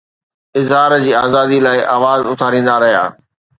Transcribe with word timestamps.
اظهار 0.59 0.91
جي 1.03 1.11
آزادي 1.25 1.57
لاءِ 1.65 1.79
آواز 1.97 2.21
اٿاريندا 2.31 2.75
رهيا. 2.83 3.03